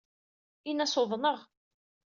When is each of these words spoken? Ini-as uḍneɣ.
Ini-as 0.69 0.95
uḍneɣ. 1.01 1.39